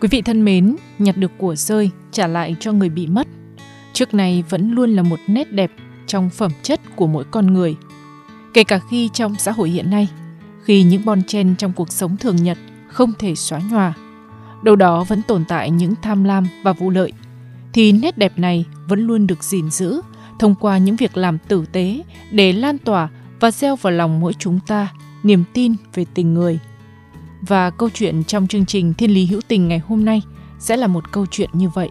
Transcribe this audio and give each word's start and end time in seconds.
Quý 0.00 0.08
vị 0.08 0.22
thân 0.22 0.44
mến, 0.44 0.76
nhặt 0.98 1.16
được 1.16 1.30
của 1.38 1.54
rơi 1.54 1.90
trả 2.12 2.26
lại 2.26 2.56
cho 2.60 2.72
người 2.72 2.88
bị 2.88 3.06
mất. 3.06 3.26
Trước 3.92 4.14
này 4.14 4.44
vẫn 4.48 4.72
luôn 4.72 4.90
là 4.90 5.02
một 5.02 5.20
nét 5.26 5.52
đẹp 5.52 5.70
trong 6.06 6.30
phẩm 6.30 6.50
chất 6.62 6.80
của 6.96 7.06
mỗi 7.06 7.24
con 7.24 7.54
người. 7.54 7.76
Kể 8.54 8.64
cả 8.64 8.80
khi 8.90 9.10
trong 9.12 9.34
xã 9.38 9.52
hội 9.52 9.70
hiện 9.70 9.90
nay, 9.90 10.08
khi 10.64 10.82
những 10.82 11.04
bon 11.04 11.22
chen 11.22 11.56
trong 11.56 11.72
cuộc 11.72 11.92
sống 11.92 12.16
thường 12.16 12.36
nhật 12.36 12.58
không 12.88 13.12
thể 13.18 13.34
xóa 13.34 13.60
nhòa, 13.70 13.94
đâu 14.62 14.76
đó 14.76 15.04
vẫn 15.04 15.22
tồn 15.22 15.44
tại 15.48 15.70
những 15.70 15.94
tham 16.02 16.24
lam 16.24 16.46
và 16.62 16.72
vụ 16.72 16.90
lợi, 16.90 17.12
thì 17.72 17.92
nét 17.92 18.18
đẹp 18.18 18.32
này 18.38 18.64
vẫn 18.88 19.00
luôn 19.00 19.26
được 19.26 19.44
gìn 19.44 19.70
giữ 19.70 20.00
thông 20.38 20.54
qua 20.54 20.78
những 20.78 20.96
việc 20.96 21.16
làm 21.16 21.38
tử 21.38 21.64
tế 21.72 22.02
để 22.30 22.52
lan 22.52 22.78
tỏa 22.78 23.08
và 23.40 23.50
gieo 23.50 23.76
vào 23.76 23.92
lòng 23.92 24.20
mỗi 24.20 24.32
chúng 24.32 24.58
ta 24.66 24.88
niềm 25.22 25.44
tin 25.52 25.74
về 25.94 26.06
tình 26.14 26.34
người. 26.34 26.58
Và 27.42 27.70
câu 27.70 27.90
chuyện 27.94 28.24
trong 28.24 28.46
chương 28.46 28.66
trình 28.66 28.94
Thiên 28.94 29.10
lý 29.10 29.26
hữu 29.26 29.40
tình 29.48 29.68
ngày 29.68 29.78
hôm 29.78 30.04
nay 30.04 30.22
sẽ 30.58 30.76
là 30.76 30.86
một 30.86 31.12
câu 31.12 31.26
chuyện 31.30 31.50
như 31.52 31.68
vậy. 31.68 31.88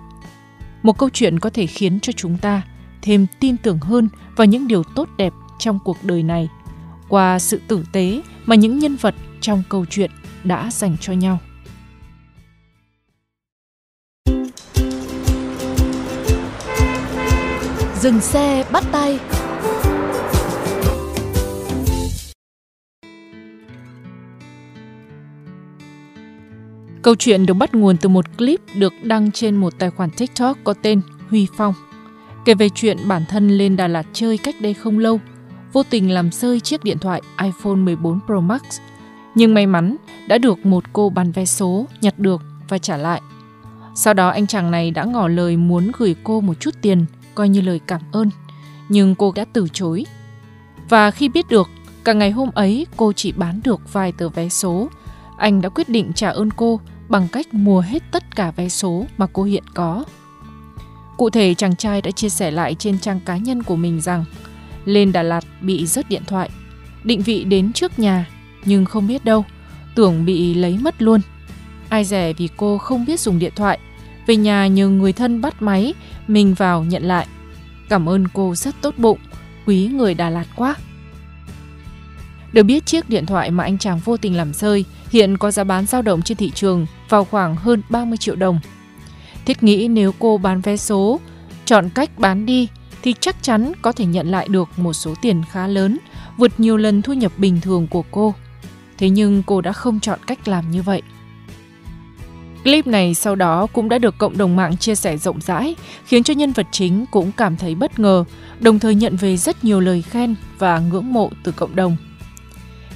Một 0.84 0.98
câu 0.98 1.10
chuyện 1.10 1.40
có 1.40 1.50
thể 1.50 1.66
khiến 1.66 2.00
cho 2.00 2.14
chúng 2.14 2.38
ta 2.38 2.62
thêm 3.02 3.26
tin 3.40 3.58
tưởng 3.58 3.80
hơn 3.80 4.10
vào 4.36 4.46
những 4.46 4.68
điều 4.68 4.84
tốt 4.96 5.10
đẹp 5.18 5.34
trong 5.60 5.80
cuộc 5.86 5.98
đời 6.04 6.24
này, 6.24 6.50
qua 7.10 7.40
sự 7.40 7.62
tử 7.68 7.84
tế 7.92 8.22
mà 8.46 8.56
những 8.56 8.80
nhân 8.80 8.96
vật 8.96 9.16
trong 9.42 9.64
câu 9.70 9.86
chuyện 9.90 10.12
đã 10.44 10.70
dành 10.72 10.98
cho 11.02 11.14
nhau. 11.14 11.40
Dừng 18.00 18.22
xe, 18.22 18.66
bắt 18.72 18.84
tay 18.92 19.20
Câu 27.06 27.16
chuyện 27.16 27.46
được 27.46 27.54
bắt 27.54 27.76
nguồn 27.76 27.98
từ 27.98 28.10
một 28.10 28.38
clip 28.38 28.62
được 28.76 28.94
đăng 29.04 29.32
trên 29.32 29.56
một 29.56 29.74
tài 29.80 29.90
khoản 29.90 30.10
TikTok 30.10 30.58
có 30.64 30.74
tên 30.74 31.02
Huy 31.30 31.48
Phong. 31.58 31.74
Kể 32.46 32.54
về 32.54 32.70
chuyện 32.70 32.98
bản 33.08 33.26
thân 33.30 33.50
lên 33.50 33.76
Đà 33.76 33.88
Lạt 33.88 34.06
chơi 34.14 34.38
cách 34.38 34.56
đây 34.62 34.74
không 34.74 35.00
lâu, 35.00 35.20
vô 35.74 35.84
tình 35.84 36.12
làm 36.12 36.32
rơi 36.32 36.60
chiếc 36.60 36.84
điện 36.84 36.98
thoại 37.00 37.22
iPhone 37.44 37.76
14 37.76 38.20
Pro 38.26 38.40
Max. 38.40 38.62
Nhưng 39.36 39.54
may 39.54 39.68
mắn 39.68 39.96
đã 40.28 40.38
được 40.38 40.66
một 40.66 40.84
cô 40.94 41.10
bán 41.10 41.32
vé 41.32 41.46
số 41.46 41.88
nhặt 42.02 42.20
được 42.20 42.42
và 42.70 42.78
trả 42.78 42.98
lại. 42.98 43.22
Sau 43.96 44.14
đó 44.14 44.30
anh 44.30 44.48
chàng 44.48 44.72
này 44.72 44.92
đã 44.92 45.04
ngỏ 45.04 45.28
lời 45.28 45.58
muốn 45.58 45.92
gửi 45.98 46.16
cô 46.24 46.42
một 46.42 46.60
chút 46.60 46.76
tiền, 46.82 47.06
coi 47.36 47.50
như 47.50 47.62
lời 47.62 47.80
cảm 47.88 48.02
ơn. 48.12 48.30
Nhưng 48.90 49.16
cô 49.16 49.32
đã 49.36 49.46
từ 49.54 49.68
chối. 49.74 50.06
Và 50.90 51.12
khi 51.12 51.30
biết 51.30 51.46
được, 51.50 51.70
cả 52.04 52.14
ngày 52.14 52.32
hôm 52.32 52.50
ấy 52.54 52.88
cô 52.98 53.14
chỉ 53.14 53.32
bán 53.32 53.62
được 53.64 53.94
vài 53.94 54.12
tờ 54.12 54.30
vé 54.30 54.50
số, 54.50 54.90
anh 55.38 55.62
đã 55.62 55.70
quyết 55.70 55.90
định 55.90 56.12
trả 56.16 56.30
ơn 56.30 56.52
cô 56.52 56.80
bằng 57.10 57.28
cách 57.28 57.54
mua 57.54 57.80
hết 57.80 58.04
tất 58.12 58.36
cả 58.36 58.52
vé 58.52 58.70
số 58.70 59.06
mà 59.18 59.28
cô 59.34 59.44
hiện 59.44 59.64
có. 59.74 60.04
Cụ 61.18 61.30
thể 61.30 61.54
chàng 61.54 61.76
trai 61.76 62.02
đã 62.02 62.12
chia 62.12 62.30
sẻ 62.30 62.52
lại 62.52 62.76
trên 62.76 63.00
trang 63.00 63.20
cá 63.20 63.38
nhân 63.38 63.64
của 63.64 63.76
mình 63.76 64.02
rằng 64.02 64.26
lên 64.86 65.12
Đà 65.12 65.24
Lạt 65.24 65.46
bị 65.62 65.86
rớt 65.86 66.10
điện 66.10 66.22
thoại, 66.28 66.50
định 67.04 67.22
vị 67.22 67.44
đến 67.44 67.74
trước 67.74 68.00
nhà 68.00 68.28
nhưng 68.66 68.86
không 68.86 69.08
biết 69.08 69.26
đâu, 69.26 69.46
tưởng 69.96 70.26
bị 70.26 70.54
lấy 70.54 70.78
mất 70.78 71.02
luôn. 71.02 71.22
Ai 71.90 72.06
rẻ 72.06 72.34
vì 72.34 72.50
cô 72.58 72.78
không 72.78 73.06
biết 73.06 73.20
dùng 73.20 73.40
điện 73.40 73.54
thoại, 73.56 73.80
về 74.28 74.36
nhà 74.36 74.68
nhờ 74.68 74.90
người 74.90 75.14
thân 75.14 75.42
bắt 75.42 75.62
máy, 75.62 75.94
mình 76.28 76.54
vào 76.54 76.84
nhận 76.84 77.04
lại. 77.04 77.28
Cảm 77.90 78.10
ơn 78.10 78.28
cô 78.28 78.56
rất 78.56 78.76
tốt 78.82 78.94
bụng, 78.98 79.20
quý 79.66 79.88
người 79.88 80.14
Đà 80.14 80.30
Lạt 80.30 80.46
quá. 80.56 80.76
Được 82.54 82.64
biết 82.64 82.86
chiếc 82.86 83.10
điện 83.10 83.26
thoại 83.26 83.52
mà 83.52 83.64
anh 83.64 83.78
chàng 83.78 84.00
vô 84.00 84.18
tình 84.18 84.38
làm 84.38 84.54
rơi 84.54 84.86
hiện 85.16 85.38
có 85.38 85.52
giá 85.52 85.64
bán 85.64 85.86
dao 85.86 86.02
động 86.02 86.22
trên 86.22 86.38
thị 86.38 86.52
trường 86.56 86.86
vào 87.10 87.26
khoảng 87.26 87.56
hơn 87.56 87.82
30 87.90 88.18
triệu 88.18 88.36
đồng. 88.36 88.60
Thiết 89.46 89.64
nghĩ 89.64 89.88
nếu 89.88 90.12
cô 90.20 90.38
bán 90.38 90.62
vé 90.62 90.78
số, 90.78 91.20
chọn 91.66 91.90
cách 91.90 92.20
bán 92.20 92.46
đi 92.46 92.68
thì 93.02 93.16
chắc 93.20 93.36
chắn 93.44 93.72
có 93.82 93.92
thể 93.92 94.06
nhận 94.06 94.32
lại 94.32 94.48
được 94.48 94.70
một 94.78 94.94
số 94.94 95.14
tiền 95.22 95.44
khá 95.52 95.68
lớn, 95.68 95.98
vượt 96.38 96.60
nhiều 96.60 96.78
lần 96.78 97.02
thu 97.02 97.14
nhập 97.14 97.32
bình 97.38 97.62
thường 97.62 97.88
của 97.88 98.04
cô. 98.12 98.34
Thế 98.98 99.10
nhưng 99.10 99.44
cô 99.44 99.62
đã 99.62 99.72
không 99.72 100.00
chọn 100.00 100.20
cách 100.28 100.48
làm 100.48 100.72
như 100.72 100.82
vậy. 100.82 101.02
Clip 102.64 102.88
này 102.88 103.14
sau 103.14 103.36
đó 103.36 103.68
cũng 103.74 103.90
đã 103.90 103.98
được 103.98 104.18
cộng 104.18 104.38
đồng 104.38 104.56
mạng 104.56 104.78
chia 104.78 104.96
sẻ 104.96 105.18
rộng 105.18 105.42
rãi, 105.42 105.76
khiến 106.06 106.24
cho 106.24 106.34
nhân 106.34 106.52
vật 106.52 106.68
chính 106.72 107.06
cũng 107.12 107.32
cảm 107.32 107.58
thấy 107.58 107.76
bất 107.76 108.00
ngờ, 108.00 108.24
đồng 108.60 108.80
thời 108.80 108.96
nhận 108.96 109.16
về 109.16 109.38
rất 109.38 109.64
nhiều 109.64 109.80
lời 109.80 110.02
khen 110.02 110.36
và 110.60 110.80
ngưỡng 110.80 111.14
mộ 111.14 111.30
từ 111.44 111.52
cộng 111.52 111.76
đồng. 111.76 111.98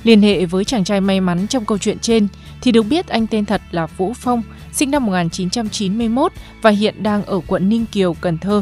Liên 0.03 0.21
hệ 0.21 0.45
với 0.45 0.65
chàng 0.65 0.83
trai 0.83 1.01
may 1.01 1.21
mắn 1.21 1.37
trong 1.49 1.65
câu 1.65 1.77
chuyện 1.77 1.97
trên 2.01 2.27
thì 2.61 2.71
được 2.71 2.85
biết 2.89 3.07
anh 3.07 3.27
tên 3.31 3.45
thật 3.45 3.61
là 3.71 3.85
Vũ 3.85 4.13
Phong, 4.15 4.41
sinh 4.71 4.91
năm 4.91 5.05
1991 5.05 6.31
và 6.61 6.69
hiện 6.69 7.03
đang 7.03 7.23
ở 7.25 7.39
quận 7.47 7.69
Ninh 7.69 7.85
Kiều, 7.91 8.13
Cần 8.21 8.37
Thơ. 8.37 8.61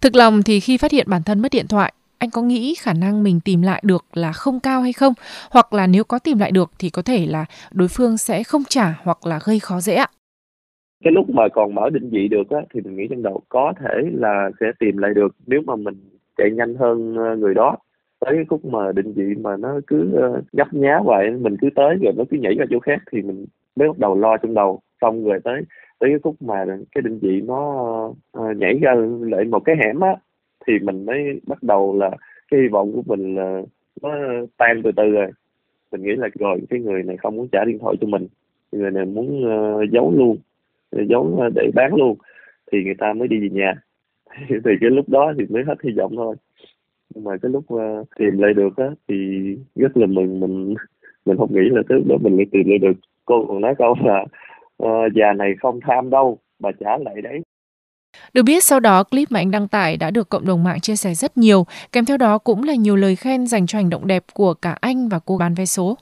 Thực 0.00 0.16
lòng 0.16 0.42
thì 0.42 0.60
khi 0.60 0.76
phát 0.76 0.92
hiện 0.92 1.06
bản 1.08 1.22
thân 1.22 1.42
mất 1.42 1.52
điện 1.52 1.66
thoại, 1.68 1.92
anh 2.18 2.30
có 2.30 2.42
nghĩ 2.42 2.74
khả 2.74 2.92
năng 2.92 3.22
mình 3.22 3.40
tìm 3.40 3.62
lại 3.62 3.82
được 3.84 4.04
là 4.12 4.32
không 4.32 4.60
cao 4.60 4.82
hay 4.82 4.92
không? 4.92 5.12
Hoặc 5.50 5.72
là 5.72 5.86
nếu 5.86 6.04
có 6.04 6.18
tìm 6.18 6.38
lại 6.38 6.50
được 6.50 6.70
thì 6.78 6.90
có 6.90 7.02
thể 7.02 7.26
là 7.26 7.44
đối 7.70 7.88
phương 7.88 8.18
sẽ 8.18 8.42
không 8.42 8.62
trả 8.68 8.94
hoặc 9.02 9.26
là 9.26 9.40
gây 9.44 9.58
khó 9.58 9.80
dễ 9.80 9.94
ạ? 9.94 10.08
cái 11.04 11.12
lúc 11.12 11.30
mà 11.30 11.42
còn 11.52 11.74
mở 11.74 11.90
định 11.90 12.10
vị 12.10 12.28
được 12.28 12.50
á 12.50 12.58
thì 12.74 12.80
mình 12.80 12.96
nghĩ 12.96 13.06
trong 13.10 13.22
đầu 13.22 13.42
có 13.48 13.72
thể 13.80 14.10
là 14.12 14.50
sẽ 14.60 14.66
tìm 14.80 14.96
lại 14.96 15.14
được 15.14 15.36
nếu 15.46 15.60
mà 15.66 15.76
mình 15.76 15.94
chạy 16.36 16.50
nhanh 16.50 16.74
hơn 16.74 17.16
ờ, 17.16 17.36
người 17.36 17.54
đó 17.54 17.76
tới 18.20 18.34
cái 18.34 18.44
khúc 18.48 18.64
mà 18.64 18.92
định 18.92 19.12
vị 19.12 19.24
mà 19.40 19.56
nó 19.56 19.80
cứ 19.86 20.12
ờ, 20.14 20.42
nhấp 20.52 20.74
nhá 20.74 21.00
vậy 21.04 21.30
mình 21.30 21.56
cứ 21.60 21.68
tới 21.74 21.96
rồi 22.02 22.12
nó 22.16 22.24
cứ 22.30 22.36
nhảy 22.36 22.54
ra 22.54 22.64
chỗ 22.70 22.78
khác 22.78 23.02
thì 23.12 23.22
mình 23.22 23.46
mới 23.76 23.88
bắt 23.88 23.98
đầu 23.98 24.18
lo 24.18 24.36
trong 24.36 24.54
đầu. 24.54 24.80
Xong 25.00 25.24
rồi 25.24 25.40
tới 25.44 25.62
tới 25.98 26.10
cái 26.10 26.18
khúc 26.22 26.42
mà 26.42 26.64
cái 26.94 27.02
định 27.02 27.18
vị 27.22 27.40
nó 27.40 27.84
ờ, 28.32 28.54
nhảy 28.54 28.78
ra 28.82 28.94
lại 29.20 29.44
một 29.44 29.60
cái 29.64 29.76
hẻm 29.84 30.00
á 30.00 30.16
thì 30.66 30.72
mình 30.82 31.06
mới 31.06 31.40
bắt 31.46 31.62
đầu 31.62 31.96
là 31.96 32.10
cái 32.50 32.60
hy 32.60 32.68
vọng 32.68 32.92
của 32.92 33.02
mình 33.06 33.34
là 33.34 33.62
nó 34.02 34.10
tan 34.56 34.82
từ 34.84 34.90
từ 34.96 35.02
rồi. 35.10 35.30
Mình 35.92 36.02
nghĩ 36.02 36.16
là 36.16 36.28
rồi 36.38 36.60
cái 36.70 36.80
người 36.80 37.02
này 37.02 37.16
không 37.16 37.36
muốn 37.36 37.48
trả 37.52 37.64
điện 37.64 37.78
thoại 37.78 37.96
cho 38.00 38.06
mình 38.06 38.26
người 38.72 38.90
này 38.90 39.04
muốn 39.04 39.44
uh, 39.46 39.90
giấu 39.90 40.12
luôn 40.16 40.36
giấu 41.08 41.42
để 41.54 41.70
bán 41.74 41.94
luôn 41.94 42.16
thì 42.72 42.84
người 42.84 42.94
ta 42.98 43.12
mới 43.12 43.28
đi 43.28 43.40
về 43.40 43.48
nhà. 43.50 43.74
Thì 44.48 44.72
cái 44.80 44.90
lúc 44.90 45.08
đó 45.08 45.32
thì 45.38 45.44
mới 45.48 45.64
hết 45.64 45.74
hy 45.82 45.90
vọng 45.96 46.12
thôi 46.16 46.36
nhưng 47.14 47.24
mà 47.24 47.32
cái 47.42 47.50
lúc 47.52 47.64
ờ, 47.68 48.04
tìm 48.18 48.38
lại 48.38 48.54
được 48.54 48.76
á 48.76 48.86
thì 49.08 49.14
rất 49.74 49.96
là 49.96 50.06
mừng 50.06 50.40
mình 50.40 50.74
mình 51.26 51.36
không 51.36 51.54
nghĩ 51.54 51.68
là 51.70 51.82
tới 51.88 52.02
đó 52.06 52.16
mình 52.20 52.36
lại 52.36 52.46
tìm 52.52 52.68
lại 52.68 52.78
được. 52.78 52.92
Cô 53.24 53.44
còn 53.48 53.60
nói 53.60 53.74
câu 53.78 53.94
là 54.04 54.24
ờ, 54.76 54.88
già 55.14 55.32
này 55.32 55.54
không 55.60 55.80
tham 55.82 56.10
đâu 56.10 56.38
bà 56.58 56.70
trả 56.80 56.98
lại 56.98 57.22
đấy. 57.22 57.40
Được 58.34 58.42
biết 58.42 58.64
sau 58.64 58.80
đó 58.80 59.04
clip 59.04 59.28
mà 59.30 59.40
anh 59.40 59.50
đăng 59.50 59.68
tải 59.68 59.96
đã 59.96 60.10
được 60.10 60.28
cộng 60.28 60.46
đồng 60.46 60.64
mạng 60.64 60.80
chia 60.80 60.96
sẻ 60.96 61.14
rất 61.14 61.38
nhiều, 61.38 61.66
kèm 61.92 62.04
theo 62.04 62.16
đó 62.16 62.38
cũng 62.38 62.62
là 62.62 62.74
nhiều 62.74 62.96
lời 62.96 63.16
khen 63.16 63.46
dành 63.46 63.66
cho 63.66 63.78
hành 63.78 63.90
động 63.90 64.06
đẹp 64.06 64.24
của 64.34 64.54
cả 64.54 64.76
anh 64.80 65.08
và 65.08 65.18
cô 65.18 65.38
bán 65.38 65.54
vé 65.54 65.64
số. 65.64 65.96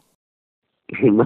mình 1.02 1.16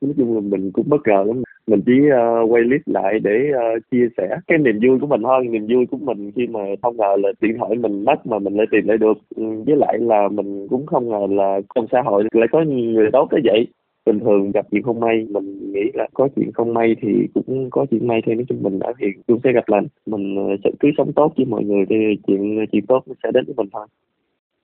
nói 0.00 0.14
chung 0.16 0.34
là 0.34 0.40
mình 0.40 0.70
cũng 0.72 0.88
bất 0.88 1.00
ngờ 1.06 1.24
lắm 1.26 1.42
mình 1.70 1.80
chỉ 1.86 1.92
uh, 1.92 2.52
quay 2.52 2.62
clip 2.62 2.80
lại 2.86 3.18
để 3.20 3.50
uh, 3.50 3.82
chia 3.90 4.08
sẻ 4.16 4.36
cái 4.46 4.58
niềm 4.58 4.78
vui 4.82 4.98
của 5.00 5.06
mình 5.06 5.22
thôi. 5.22 5.46
Niềm 5.50 5.66
vui 5.70 5.86
của 5.86 5.96
mình 5.96 6.30
khi 6.36 6.46
mà 6.46 6.60
không 6.82 6.96
ngờ 6.96 7.16
là 7.22 7.32
điện 7.40 7.56
thoại 7.58 7.74
mình 7.74 8.04
mất 8.04 8.26
mà 8.26 8.38
mình 8.38 8.54
lại 8.54 8.66
tìm 8.70 8.88
lại 8.88 8.98
được. 8.98 9.18
Ừ, 9.36 9.44
với 9.66 9.76
lại 9.76 9.98
là 9.98 10.28
mình 10.28 10.68
cũng 10.68 10.86
không 10.86 11.08
ngờ 11.08 11.26
là 11.30 11.60
trong 11.74 11.86
xã 11.92 12.02
hội 12.02 12.24
lại 12.32 12.48
có 12.52 12.62
người 12.64 13.10
tốt 13.12 13.28
tới 13.30 13.40
vậy. 13.44 13.66
Bình 14.06 14.20
thường 14.20 14.50
gặp 14.50 14.66
chuyện 14.70 14.82
không 14.82 15.00
may 15.00 15.26
mình 15.30 15.72
nghĩ 15.72 15.90
là 15.94 16.08
có 16.14 16.28
chuyện 16.36 16.52
không 16.52 16.74
may 16.74 16.96
thì 17.02 17.08
cũng 17.34 17.70
có 17.70 17.86
chuyện 17.90 18.06
may 18.06 18.22
thôi. 18.26 18.34
Nói 18.34 18.44
chung 18.48 18.62
mình 18.62 18.78
đã 18.78 18.92
hiện 18.98 19.22
cũng 19.26 19.40
sẽ 19.44 19.52
gặp 19.52 19.64
lành. 19.68 19.86
Mình 20.06 20.36
ờ, 20.36 20.56
sẽ 20.64 20.70
cứ 20.80 20.88
sống 20.98 21.12
tốt 21.12 21.32
với 21.36 21.46
mọi 21.46 21.64
người 21.64 21.84
thì 21.90 21.96
chuyện 22.26 22.66
chuyện 22.72 22.86
tốt 22.86 23.02
nó 23.06 23.14
sẽ 23.22 23.30
đến 23.34 23.44
với 23.44 23.54
mình 23.56 23.68
thôi 23.72 23.86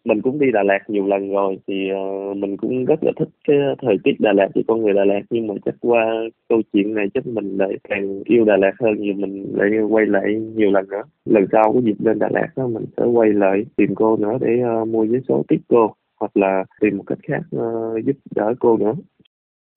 mình 0.06 0.22
cũng 0.22 0.38
đi 0.38 0.46
Đà 0.52 0.62
Lạt 0.62 0.78
nhiều 0.88 1.06
lần 1.06 1.32
rồi 1.32 1.58
thì 1.66 1.74
uh, 1.92 2.36
mình 2.36 2.56
cũng 2.56 2.84
rất 2.84 3.04
là 3.04 3.12
thích 3.16 3.28
cái 3.48 3.56
thời 3.82 3.96
tiết 4.04 4.20
Đà 4.20 4.32
Lạt 4.32 4.48
với 4.54 4.64
con 4.68 4.82
người 4.82 4.92
Đà 4.92 5.04
Lạt 5.04 5.20
nhưng 5.30 5.46
mà 5.46 5.54
chắc 5.64 5.74
qua 5.80 6.04
câu 6.48 6.62
chuyện 6.72 6.94
này 6.94 7.06
chắc 7.14 7.26
mình 7.26 7.56
lại 7.58 7.72
càng 7.88 8.22
yêu 8.24 8.44
Đà 8.44 8.56
Lạt 8.56 8.72
hơn 8.80 8.96
nhiều 8.98 9.14
mình 9.14 9.52
lại 9.54 9.70
quay 9.90 10.06
lại 10.06 10.34
nhiều 10.54 10.70
lần 10.70 10.88
nữa 10.88 11.02
lần 11.24 11.46
sau 11.52 11.72
có 11.72 11.80
dịp 11.80 11.96
lên 11.98 12.18
Đà 12.18 12.28
Lạt 12.32 12.48
đó 12.56 12.66
mình 12.66 12.84
sẽ 12.96 13.04
quay 13.04 13.32
lại 13.32 13.64
tìm 13.76 13.94
cô 13.94 14.16
nữa 14.16 14.38
để 14.40 14.48
uh, 14.82 14.88
mua 14.88 15.04
vé 15.04 15.18
số 15.28 15.44
tiếp 15.48 15.60
cô 15.68 15.94
hoặc 16.20 16.36
là 16.36 16.64
tìm 16.80 16.96
một 16.96 17.04
cách 17.06 17.18
khác 17.28 17.40
uh, 17.56 18.04
giúp 18.04 18.16
đỡ 18.34 18.54
cô 18.58 18.76
nữa 18.76 18.94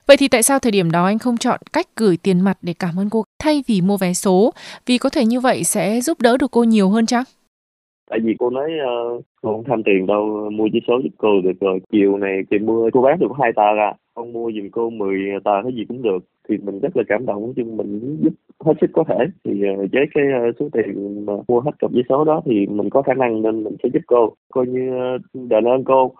Vậy 0.07 0.17
thì 0.17 0.27
tại 0.27 0.43
sao 0.43 0.59
thời 0.59 0.71
điểm 0.71 0.91
đó 0.91 1.05
anh 1.05 1.19
không 1.19 1.37
chọn 1.37 1.59
cách 1.73 1.87
gửi 1.95 2.17
tiền 2.17 2.41
mặt 2.41 2.57
để 2.61 2.73
cảm 2.79 2.99
ơn 2.99 3.09
cô 3.09 3.23
thay 3.39 3.63
vì 3.67 3.81
mua 3.81 3.97
vé 3.97 4.13
số? 4.13 4.53
Vì 4.85 4.97
có 4.97 5.09
thể 5.09 5.25
như 5.25 5.39
vậy 5.39 5.63
sẽ 5.63 6.01
giúp 6.01 6.21
đỡ 6.21 6.37
được 6.37 6.51
cô 6.51 6.63
nhiều 6.63 6.89
hơn 6.89 7.05
chắc? 7.05 7.27
Tại 8.09 8.19
vì 8.23 8.35
cô 8.39 8.49
nói 8.49 8.71
uh, 8.71 9.25
cô 9.41 9.51
không 9.51 9.63
tham 9.63 9.83
tiền 9.83 10.05
đâu 10.05 10.49
mua 10.51 10.67
chiếc 10.73 10.83
số 10.87 10.99
giúp 11.03 11.09
cô 11.17 11.41
được 11.41 11.59
rồi. 11.61 11.79
Chiều 11.91 12.17
này 12.17 12.41
chị 12.49 12.57
mua 12.59 12.89
cô 12.93 13.01
bán 13.01 13.19
được 13.19 13.27
hai 13.39 13.51
tờ 13.55 13.77
à. 13.77 13.93
Con 14.13 14.33
mua 14.33 14.51
giùm 14.51 14.69
cô 14.71 14.89
10 14.89 15.19
tờ 15.43 15.51
cái 15.63 15.73
gì 15.73 15.85
cũng 15.87 16.01
được. 16.01 16.19
Thì 16.49 16.57
mình 16.57 16.79
rất 16.79 16.97
là 16.97 17.03
cảm 17.07 17.25
động 17.25 17.53
chứ 17.55 17.63
mình 17.63 18.17
giúp 18.21 18.33
hết 18.65 18.73
sức 18.81 18.89
có 18.93 19.03
thể. 19.07 19.15
Thì 19.43 19.51
uh, 19.51 19.91
với 19.91 20.05
cái 20.13 20.23
uh, 20.49 20.55
số 20.59 20.69
tiền 20.73 21.25
mà 21.25 21.33
mua 21.47 21.59
hết 21.59 21.71
cặp 21.79 21.91
giấy 21.91 22.03
số 22.09 22.23
đó 22.23 22.41
thì 22.45 22.67
mình 22.67 22.89
có 22.89 23.01
khả 23.01 23.13
năng 23.13 23.41
nên 23.41 23.63
mình 23.63 23.75
sẽ 23.83 23.89
giúp 23.93 24.01
cô. 24.07 24.33
Coi 24.53 24.67
như 24.67 25.15
uh, 25.15 25.21
đền 25.49 25.63
ơn 25.67 25.83
cô. 25.83 26.11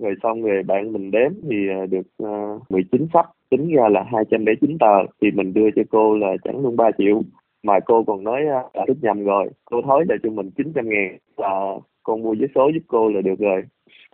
Rồi 0.00 0.14
xong 0.22 0.42
rồi 0.42 0.62
bạn 0.62 0.92
mình 0.92 1.10
đếm 1.10 1.30
thì 1.50 1.56
được 1.90 2.06
uh, 2.22 2.70
19 2.70 3.06
sắp. 3.12 3.26
Tính 3.50 3.68
ra 3.76 3.88
là 3.88 4.04
209 4.12 4.78
tờ. 4.78 5.12
Thì 5.22 5.30
mình 5.30 5.54
đưa 5.54 5.70
cho 5.76 5.82
cô 5.90 6.16
là 6.18 6.36
chẳng 6.44 6.62
luôn 6.62 6.76
3 6.76 6.90
triệu 6.98 7.22
mà 7.64 7.80
cô 7.80 8.04
còn 8.04 8.24
nói 8.24 8.40
à, 8.46 8.62
là 8.74 8.84
thích 8.88 8.96
nhầm 9.02 9.24
rồi. 9.24 9.50
Cô 9.64 9.82
thối 9.82 10.04
là 10.08 10.16
cho 10.22 10.30
mình 10.30 10.50
900 10.50 10.88
ngàn 10.88 11.18
là 11.36 11.74
con 12.02 12.22
mua 12.22 12.34
vé 12.34 12.46
số 12.54 12.70
giúp 12.74 12.82
cô 12.86 13.08
là 13.08 13.20
được 13.20 13.38
rồi. 13.38 13.62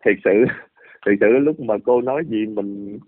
Thiệt 0.05 0.17
sự 0.25 0.31
thiệt 1.06 1.14
sự 1.20 1.26
lúc 1.26 1.61
mà 1.61 1.75
cô 1.85 2.00
nói 2.00 2.23
gì 2.29 2.47
mình 2.47 2.99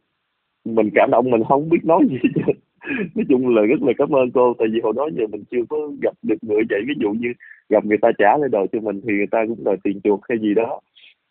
mình 0.65 0.91
cảm 0.95 1.11
động 1.11 1.31
mình 1.31 1.43
không 1.49 1.69
biết 1.69 1.85
nói 1.85 2.01
gì 2.11 2.17
chứ 2.23 2.53
nói 3.15 3.25
chung 3.29 3.57
là 3.57 3.63
rất 3.63 3.83
là 3.83 3.93
cảm 3.99 4.11
ơn 4.11 4.31
cô 4.31 4.55
tại 4.59 4.69
vì 4.73 4.81
hồi 4.81 4.93
đó 4.97 5.09
giờ 5.13 5.27
mình 5.27 5.45
chưa 5.51 5.65
có 5.69 5.77
gặp 6.03 6.15
được 6.23 6.37
người 6.43 6.63
vậy 6.71 6.81
ví 6.89 6.95
dụ 7.01 7.11
như 7.11 7.33
gặp 7.69 7.85
người 7.85 7.99
ta 7.99 8.09
trả 8.19 8.39
lại 8.39 8.49
đồ 8.53 8.67
cho 8.73 8.81
mình 8.81 9.01
thì 9.01 9.13
người 9.13 9.27
ta 9.31 9.45
cũng 9.49 9.65
đòi 9.65 9.77
tiền 9.85 10.01
chuộc 10.05 10.21
hay 10.29 10.39
gì 10.39 10.55
đó. 10.55 10.81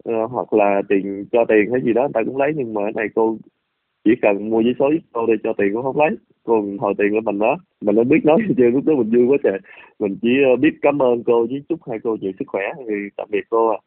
Uh, 0.10 0.32
hoặc 0.32 0.54
là 0.54 0.82
tiền 0.90 1.26
cho 1.32 1.46
tiền 1.46 1.72
hay 1.72 1.82
gì 1.82 1.94
đó 1.94 2.02
người 2.02 2.14
ta 2.14 2.22
cũng 2.26 2.38
lấy. 2.38 2.52
Nhưng 2.56 2.74
mà 2.74 2.82
cái 2.84 2.92
này 2.96 3.08
cô 3.16 3.38
chỉ 4.06 4.12
cần 4.22 4.50
mua 4.50 4.62
giấy 4.62 4.74
số 4.80 4.90
giúp 4.92 5.04
cô 5.14 5.26
để 5.26 5.34
cho 5.44 5.54
tiền 5.58 5.74
cũng 5.74 5.84
không 5.84 5.98
lấy 5.98 6.10
còn 6.44 6.78
hồi 6.78 6.94
tiền 6.98 7.08
của 7.12 7.22
mình 7.22 7.40
đó 7.40 7.58
mình 7.82 7.96
đã 7.96 8.04
biết 8.04 8.20
nói 8.24 8.38
chưa 8.58 8.70
lúc 8.70 8.86
đó 8.86 8.94
mình 8.96 9.12
vui 9.12 9.26
quá 9.28 9.38
trời 9.44 9.60
mình 10.00 10.18
chỉ 10.22 10.30
ờ, 10.46 10.56
biết 10.56 10.74
cảm 10.82 11.02
ơn 11.02 11.24
cô 11.24 11.46
với 11.50 11.62
chúc 11.70 11.80
hai 11.90 12.00
cô 12.04 12.18
nhiều 12.22 12.32
sức 12.40 12.46
khỏe 12.48 12.64
thì 12.88 12.94
tạm 13.18 13.28
biệt 13.32 13.44
cô 13.50 13.68
ạ 13.68 13.78
à. 13.78 13.84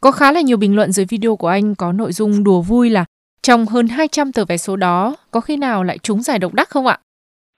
có 0.00 0.10
khá 0.10 0.32
là 0.32 0.40
nhiều 0.40 0.56
bình 0.56 0.76
luận 0.76 0.92
dưới 0.92 1.06
video 1.10 1.36
của 1.36 1.48
anh 1.48 1.74
có 1.78 1.92
nội 1.92 2.12
dung 2.12 2.44
đùa 2.44 2.62
vui 2.62 2.90
là 2.90 3.04
trong 3.42 3.66
hơn 3.66 3.86
200 3.88 4.32
tờ 4.32 4.44
vé 4.48 4.56
số 4.56 4.76
đó 4.76 5.16
có 5.30 5.40
khi 5.40 5.56
nào 5.56 5.84
lại 5.84 5.98
trúng 5.98 6.20
giải 6.20 6.38
độc 6.38 6.54
đắc 6.54 6.68
không 6.68 6.86
ạ? 6.86 6.98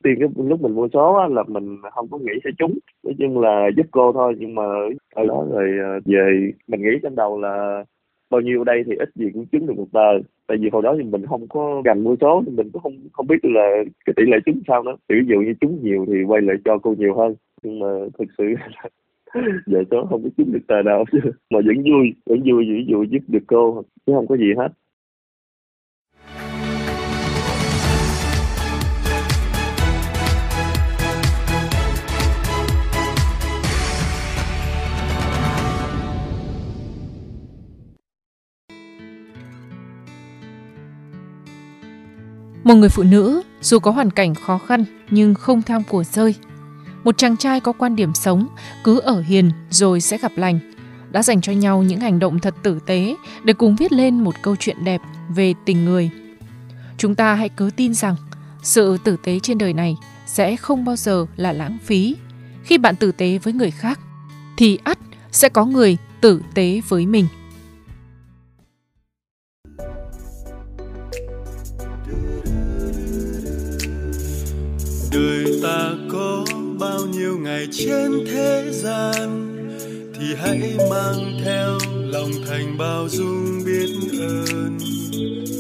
tiền 0.03 0.15
cái 0.19 0.29
lúc 0.47 0.63
mình 0.63 0.75
mua 0.75 0.89
số 0.93 1.15
á, 1.15 1.27
là 1.29 1.43
mình 1.49 1.77
không 1.93 2.09
có 2.11 2.19
nghĩ 2.19 2.33
sẽ 2.45 2.51
trúng 2.59 2.79
nói 3.03 3.15
chung 3.19 3.41
là 3.41 3.69
giúp 3.77 3.87
cô 3.91 4.13
thôi 4.13 4.35
nhưng 4.39 4.55
mà 4.55 4.63
ở 5.15 5.27
đó 5.27 5.45
rồi 5.51 5.71
ờ, 5.85 6.01
về 6.05 6.51
mình 6.67 6.83
nghĩ 6.83 6.91
trong 7.03 7.17
đầu 7.17 7.41
là 7.41 7.85
bao 8.33 8.41
nhiêu 8.41 8.65
đây 8.65 8.83
thì 8.87 8.93
ít 9.05 9.11
gì 9.15 9.27
cũng 9.35 9.47
chứng 9.47 9.67
được 9.67 9.77
một 9.77 9.89
tờ. 9.93 10.11
Tại 10.47 10.57
vì 10.61 10.69
hồi 10.73 10.83
đó 10.83 10.95
thì 10.99 11.05
mình 11.05 11.27
không 11.27 11.49
có 11.49 11.83
gần 11.85 12.05
mua 12.05 12.17
số, 12.21 12.43
thì 12.47 12.53
mình 12.53 12.71
cũng 12.73 12.83
không 12.83 12.97
không 13.13 13.27
biết 13.27 13.41
là 13.43 13.67
cái 14.05 14.15
tỷ 14.17 14.23
lệ 14.27 14.39
trúng 14.47 14.61
sao 14.69 14.83
đó 14.83 14.97
ví 15.09 15.17
dụ 15.27 15.41
như 15.41 15.55
trúng 15.61 15.79
nhiều 15.83 16.07
thì 16.09 16.23
quay 16.23 16.43
lại 16.43 16.57
cho 16.65 16.79
cô 16.79 16.95
nhiều 16.99 17.15
hơn. 17.15 17.35
Nhưng 17.63 17.79
mà 17.79 17.87
thực 18.19 18.29
sự 18.39 18.45
giờ 19.67 19.83
số 19.91 20.07
không 20.11 20.23
có 20.23 20.29
trúng 20.37 20.53
được 20.53 20.67
tờ 20.69 20.83
nào. 20.83 21.05
Mà 21.51 21.61
vẫn 21.67 21.77
vui 21.77 22.15
vẫn 22.27 22.43
vui, 22.45 22.65
ví 22.65 22.85
dụ 22.89 23.03
giúp 23.03 23.23
được 23.29 23.45
cô, 23.47 23.83
chứ 24.07 24.13
không 24.17 24.27
có 24.27 24.37
gì 24.37 24.53
hết. 24.59 24.69
Một 42.73 42.79
người 42.79 42.89
phụ 42.89 43.03
nữ, 43.03 43.43
dù 43.61 43.79
có 43.79 43.91
hoàn 43.91 44.11
cảnh 44.11 44.35
khó 44.35 44.59
khăn 44.59 44.85
nhưng 45.11 45.35
không 45.35 45.63
tham 45.63 45.83
của 45.85 46.05
rơi. 46.05 46.35
Một 47.05 47.19
chàng 47.19 47.37
trai 47.37 47.61
có 47.61 47.73
quan 47.73 47.97
điểm 47.97 48.15
sống, 48.15 48.49
cứ 48.85 48.99
ở 49.01 49.21
hiền 49.21 49.51
rồi 49.71 50.01
sẽ 50.01 50.19
gặp 50.19 50.33
lành. 50.37 50.59
Đã 51.11 51.23
dành 51.23 51.41
cho 51.41 51.53
nhau 51.53 51.83
những 51.83 52.01
hành 52.01 52.19
động 52.19 52.39
thật 52.39 52.55
tử 52.63 52.79
tế 52.87 53.17
để 53.45 53.53
cùng 53.53 53.77
viết 53.77 53.93
lên 53.93 54.25
một 54.25 54.35
câu 54.43 54.57
chuyện 54.57 54.85
đẹp 54.85 55.01
về 55.35 55.55
tình 55.65 55.85
người. 55.85 56.11
Chúng 56.99 57.15
ta 57.15 57.35
hãy 57.35 57.49
cứ 57.49 57.71
tin 57.77 57.95
rằng 57.95 58.17
sự 58.63 58.99
tử 59.05 59.17
tế 59.23 59.39
trên 59.39 59.59
đời 59.59 59.73
này 59.73 59.97
sẽ 60.27 60.57
không 60.57 60.85
bao 60.85 60.97
giờ 60.97 61.27
là 61.37 61.53
lãng 61.53 61.79
phí. 61.85 62.17
Khi 62.65 62.79
bạn 62.79 62.97
tử 62.97 63.13
tế 63.13 63.39
với 63.39 63.53
người 63.53 63.71
khác, 63.71 64.01
thì 64.57 64.79
ắt 64.85 64.99
sẽ 65.33 65.49
có 65.49 65.65
người 65.65 65.97
tử 66.21 66.43
tế 66.55 66.81
với 66.89 67.07
mình. 67.07 67.27
Này 77.63 77.69
trên 77.73 78.25
thế 78.27 78.71
gian 78.71 79.49
thì 80.15 80.35
hãy 80.39 80.77
mang 80.91 81.39
theo 81.45 81.79
lòng 82.05 82.31
thành 82.49 82.79
bao 82.79 83.09
dung 83.09 83.65
biết 83.67 83.89
ơn. 84.21 84.79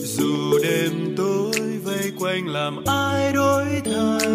Dù 0.04 0.58
đêm 0.62 1.14
tối 1.16 1.52
vây 1.84 2.12
quanh 2.18 2.48
làm 2.48 2.84
ai 2.84 3.32
đổi 3.32 3.64
thay 3.84 4.30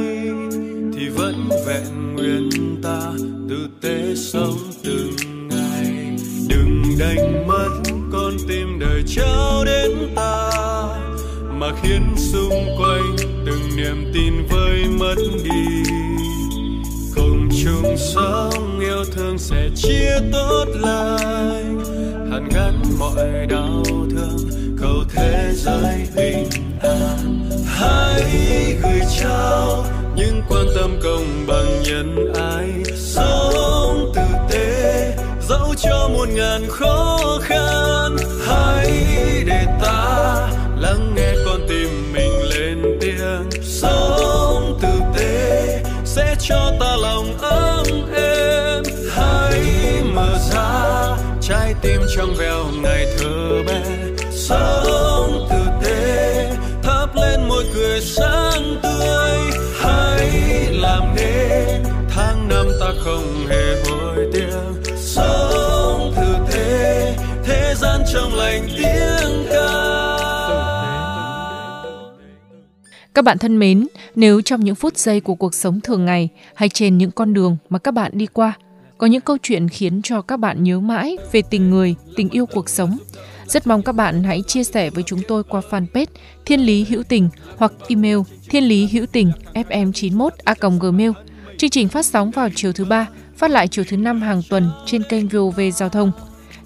thì 0.94 1.10
vẫn 1.10 1.50
vẹn 1.68 2.16
nguyên 2.16 2.50
ta 2.84 3.12
tử 3.50 3.68
tế 3.81 4.16
sống 4.16 4.58
từng 4.84 5.16
ngày. 5.50 6.18
Đừng 6.50 6.84
đánh 7.00 7.48
mất 7.48 7.69
con 8.12 8.34
tim 8.48 8.80
đời 8.80 9.04
trao 9.08 9.66
đến 9.66 9.92
ta 10.16 10.52
mà 11.54 11.68
khiến 11.84 12.04
xung 12.18 12.78
quanh 12.78 13.16
từng 13.46 13.75
niềm 13.78 14.12
tin 14.14 14.34
vỡ 14.50 14.56
chia 19.81 20.19
tốt 20.33 20.65
lành 20.74 21.83
hàn 22.31 22.50
gắn 22.56 22.81
mọi 23.00 23.45
đau 23.50 23.83
thương, 23.85 24.50
cầu 24.81 25.03
thế 25.15 25.51
giới 25.53 26.07
bình 26.15 26.50
an. 26.81 27.50
Hãy 27.65 28.24
gửi 28.83 29.01
trao 29.19 29.85
những 30.15 30.41
quan 30.50 30.65
tâm 30.75 31.00
công 31.03 31.45
bằng 31.47 31.83
nhân 31.83 32.33
ái. 32.33 32.83
Sống 32.95 34.11
tử 34.16 34.21
tế, 34.52 35.13
dẫu 35.49 35.73
cho 35.78 36.09
một 36.13 36.30
ngàn 36.30 36.61
khó 36.69 37.19
khăn. 37.42 38.16
Hãy 38.45 38.92
để 39.45 39.66
ta 39.81 40.35
lắng 40.80 41.13
nghe 41.16 41.33
con 41.45 41.59
tim 41.69 42.13
mình 42.13 42.42
lên 42.49 42.97
tiếng. 43.02 43.63
Sống 43.63 44.80
tử 44.81 44.90
tế, 45.18 45.83
sẽ 46.06 46.35
cho 46.40 46.71
ta 46.80 46.95
lòng 47.02 47.37
ấm 47.37 47.85
êm. 48.16 48.27
Trái 51.47 51.75
tim 51.81 52.01
trong 52.16 52.35
veo 52.37 52.66
ngày 52.83 53.06
thơ 53.18 53.63
bé. 53.68 53.83
Sống 54.31 55.47
tử 55.49 55.66
tế 55.83 56.51
thắp 56.83 57.07
lên 57.16 57.47
môi 57.47 57.63
cười 57.73 58.01
sáng 58.01 58.80
tươi. 58.83 59.37
Hãy 59.80 60.31
làm 60.71 61.16
nên 61.16 61.83
tháng 62.09 62.47
năm 62.49 62.66
ta 62.80 62.94
không 62.99 63.47
hề 63.49 63.83
hối 63.83 64.30
tiếc. 64.33 64.92
Sống 64.97 66.13
tử 66.16 66.35
tế 66.54 67.16
thế 67.45 67.73
gian 67.77 68.01
trong 68.13 68.33
lành 68.35 68.68
tiếng 68.77 69.45
ca. 69.49 69.68
Các 73.13 73.21
bạn 73.25 73.37
thân 73.37 73.59
mến, 73.59 73.87
nếu 74.16 74.42
trong 74.42 74.63
những 74.63 74.75
phút 74.75 74.97
giây 74.97 75.21
của 75.21 75.35
cuộc 75.35 75.54
sống 75.54 75.81
thường 75.81 76.06
ngày 76.06 76.30
hay 76.56 76.69
trên 76.69 76.97
những 76.97 77.11
con 77.11 77.33
đường 77.33 77.57
mà 77.69 77.80
các 77.80 77.94
bạn 77.94 78.11
đi 78.16 78.25
qua, 78.25 78.54
có 78.97 79.07
những 79.07 79.21
câu 79.21 79.37
chuyện 79.44 79.69
khiến 79.69 80.01
cho 80.01 80.21
các 80.21 80.39
bạn 80.39 80.63
nhớ 80.63 80.80
mãi 80.80 81.18
về 81.31 81.42
tình 81.49 81.69
người, 81.69 81.95
tình 82.16 82.30
yêu 82.30 82.45
cuộc 82.45 82.69
sống, 82.69 82.97
rất 83.47 83.68
mong 83.68 83.83
các 83.83 83.92
bạn 83.92 84.23
hãy 84.23 84.42
chia 84.47 84.63
sẻ 84.63 84.89
với 84.89 85.04
chúng 85.04 85.19
tôi 85.27 85.44
qua 85.44 85.61
fanpage 85.69 86.06
Thiên 86.45 86.59
Lý 86.59 86.85
Hữu 86.89 87.04
Tình 87.04 87.30
hoặc 87.57 87.71
email 87.87 88.18
thiên 88.49 88.63
lý 88.63 88.87
hữu 88.87 89.06
tình 89.06 89.31
fm91 89.54 90.30
a 90.44 90.54
gmail. 90.80 91.11
Chương 91.57 91.69
trình 91.69 91.87
phát 91.87 92.06
sóng 92.06 92.31
vào 92.31 92.49
chiều 92.56 92.73
thứ 92.73 92.85
ba, 92.85 93.07
phát 93.35 93.51
lại 93.51 93.68
chiều 93.68 93.85
thứ 93.87 93.97
năm 93.97 94.21
hàng 94.21 94.42
tuần 94.49 94.69
trên 94.85 95.04
kênh 95.04 95.27
VOV 95.27 95.59
Giao 95.75 95.89
thông. 95.89 96.11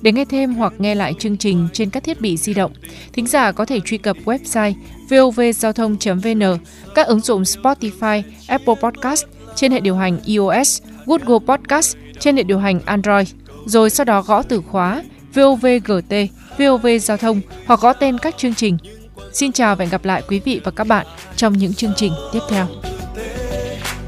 Để 0.01 0.11
nghe 0.11 0.25
thêm 0.25 0.53
hoặc 0.53 0.73
nghe 0.77 0.95
lại 0.95 1.13
chương 1.19 1.37
trình 1.37 1.67
trên 1.73 1.89
các 1.89 2.03
thiết 2.03 2.21
bị 2.21 2.37
di 2.37 2.53
động, 2.53 2.71
thính 3.13 3.27
giả 3.27 3.51
có 3.51 3.65
thể 3.65 3.79
truy 3.79 3.97
cập 3.97 4.17
website 4.25 4.73
vovgiao 5.09 5.73
thông.vn, 5.73 6.57
các 6.95 7.07
ứng 7.07 7.19
dụng 7.19 7.41
Spotify, 7.41 8.21
Apple 8.47 8.75
Podcast 8.81 9.25
trên 9.55 9.71
hệ 9.71 9.79
điều 9.79 9.95
hành 9.95 10.19
iOS, 10.25 10.81
Google 11.05 11.39
Podcast 11.47 11.97
trên 12.21 12.37
hệ 12.37 12.43
điều 12.43 12.59
hành 12.59 12.79
Android, 12.85 13.33
rồi 13.65 13.89
sau 13.89 14.05
đó 14.05 14.21
gõ 14.21 14.43
từ 14.43 14.61
khóa 14.71 15.03
VOVGT, 15.33 16.13
VOV 16.57 16.87
Giao 17.01 17.17
thông 17.17 17.41
hoặc 17.65 17.79
gõ 17.79 17.93
tên 17.93 18.17
các 18.17 18.37
chương 18.37 18.55
trình. 18.55 18.77
Xin 19.33 19.51
chào 19.51 19.75
và 19.75 19.83
hẹn 19.85 19.89
gặp 19.89 20.05
lại 20.05 20.23
quý 20.27 20.41
vị 20.45 20.61
và 20.63 20.71
các 20.71 20.87
bạn 20.87 21.05
trong 21.35 21.57
những 21.57 21.73
chương 21.73 21.93
trình 21.95 22.13
tiếp 22.33 22.39
theo. 22.49 22.67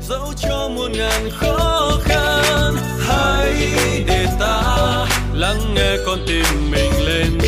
dẫu 0.10 0.34
cho 0.38 0.70
muôn 0.76 0.92
ngàn 0.92 1.30
khó 1.32 1.92
khăn 2.04 2.76
hãy 3.00 3.54
để 4.08 4.28
ta 4.40 4.78
lắng 5.34 5.60
nghe 5.76 5.98
con 6.06 6.20
tim 6.28 6.72
mình 6.72 6.92
lên 7.08 7.43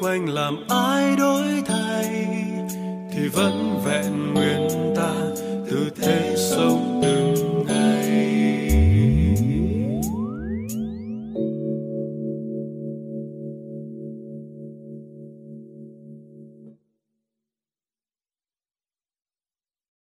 quanh 0.00 0.28
làm 0.28 0.56
ai 0.68 1.16
đổi 1.16 1.62
thay 1.66 2.26
thì 3.12 3.28
vẫn 3.28 3.80
vẹn 3.84 4.34
nguyên 4.34 4.92
ta 4.96 5.12
từ 5.70 5.90
thế 5.96 6.34
sống 6.36 6.91